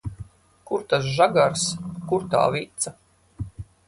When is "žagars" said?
1.17-1.65